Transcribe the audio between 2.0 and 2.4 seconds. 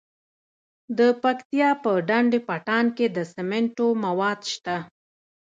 ډنډ